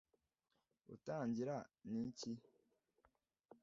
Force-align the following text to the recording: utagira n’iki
utagira 0.93 1.55
n’iki 1.89 2.31